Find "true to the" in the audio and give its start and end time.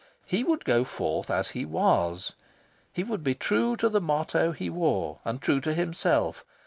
3.35-4.01